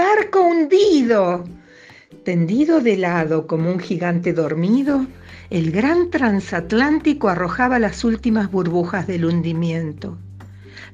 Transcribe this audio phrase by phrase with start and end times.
[0.00, 1.44] barco hundido.
[2.24, 5.06] Tendido de lado como un gigante dormido,
[5.50, 10.16] el gran transatlántico arrojaba las últimas burbujas del hundimiento.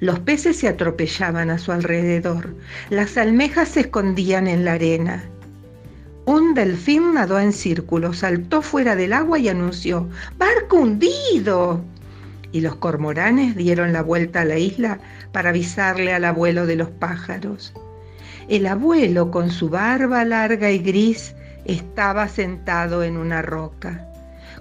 [0.01, 2.57] Los peces se atropellaban a su alrededor,
[2.91, 5.23] las almejas se escondían en la arena.
[6.25, 11.81] Un delfín nadó en círculo, saltó fuera del agua y anunció, ¡Barco hundido!
[12.51, 14.99] Y los cormoranes dieron la vuelta a la isla
[15.31, 17.73] para avisarle al abuelo de los pájaros.
[18.49, 24.07] El abuelo, con su barba larga y gris, estaba sentado en una roca.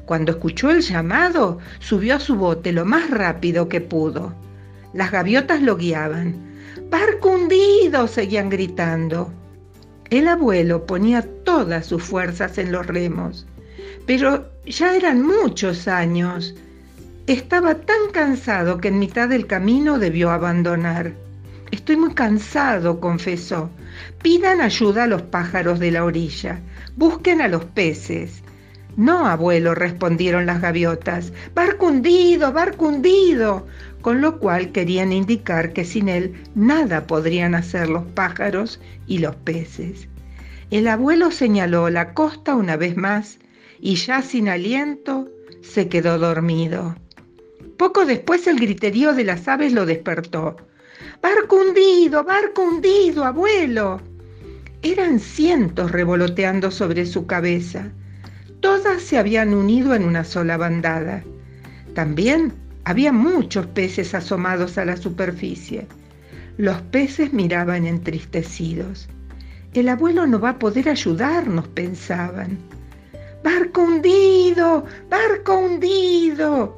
[0.05, 4.33] Cuando escuchó el llamado, subió a su bote lo más rápido que pudo.
[4.93, 6.35] Las gaviotas lo guiaban.
[6.89, 8.07] ¡Barco hundido!
[8.07, 9.31] seguían gritando.
[10.09, 13.45] El abuelo ponía todas sus fuerzas en los remos,
[14.05, 16.55] pero ya eran muchos años.
[17.27, 21.13] Estaba tan cansado que en mitad del camino debió abandonar.
[21.75, 23.69] Estoy muy cansado, confesó.
[24.23, 26.61] Pidan ayuda a los pájaros de la orilla.
[26.95, 28.43] Busquen a los peces.
[28.95, 31.33] No, abuelo, respondieron las gaviotas.
[31.53, 33.67] Barco hundido, barco hundido.
[34.01, 39.35] Con lo cual querían indicar que sin él nada podrían hacer los pájaros y los
[39.35, 40.07] peces.
[40.71, 43.37] El abuelo señaló la costa una vez más
[43.81, 45.27] y ya sin aliento
[45.61, 46.95] se quedó dormido.
[47.75, 50.55] Poco después el griterío de las aves lo despertó.
[51.21, 54.01] Barco hundido, barco hundido, abuelo.
[54.81, 57.91] Eran cientos revoloteando sobre su cabeza
[58.65, 61.23] Todas se habían unido en una sola bandada.
[61.93, 62.51] También
[62.83, 65.87] había muchos peces asomados a la superficie.
[66.57, 69.07] Los peces miraban entristecidos.
[69.75, 72.57] El abuelo no va a poder ayudarnos, pensaban.
[73.43, 76.75] Barco hundido, barco hundido.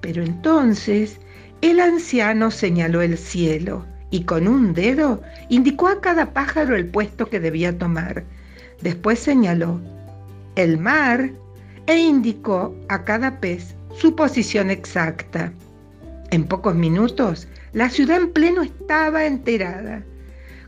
[0.00, 1.20] Pero entonces
[1.62, 7.26] el anciano señaló el cielo y con un dedo indicó a cada pájaro el puesto
[7.30, 8.24] que debía tomar.
[8.82, 9.80] Después señaló,
[10.56, 11.30] el mar
[11.86, 15.52] e indicó a cada pez su posición exacta.
[16.30, 20.02] En pocos minutos, la ciudad en pleno estaba enterada.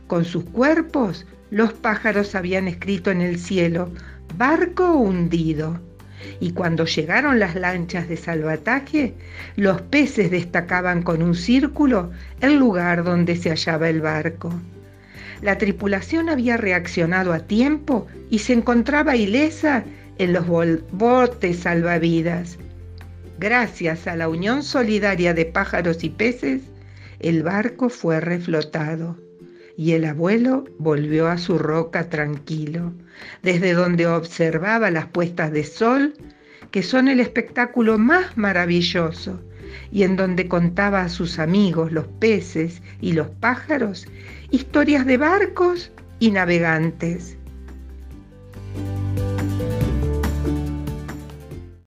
[0.07, 3.91] Con sus cuerpos, los pájaros habían escrito en el cielo,
[4.37, 5.79] barco hundido.
[6.39, 9.13] Y cuando llegaron las lanchas de salvataje,
[9.55, 14.51] los peces destacaban con un círculo el lugar donde se hallaba el barco.
[15.41, 19.83] La tripulación había reaccionado a tiempo y se encontraba ilesa
[20.17, 20.45] en los
[20.91, 22.57] botes salvavidas.
[23.37, 26.61] Gracias a la unión solidaria de pájaros y peces,
[27.19, 29.24] el barco fue reflotado
[29.77, 32.93] y el abuelo volvió a su roca tranquilo,
[33.43, 36.13] desde donde observaba las puestas de sol,
[36.71, 39.41] que son el espectáculo más maravilloso,
[39.91, 44.07] y en donde contaba a sus amigos, los peces y los pájaros,
[44.51, 47.37] historias de barcos y navegantes.